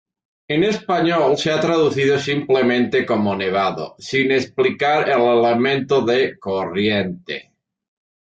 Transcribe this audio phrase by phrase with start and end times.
[0.47, 7.53] En español se ha traducido simplemente como Nevado, sin explicitar el elemento de ‘corriente’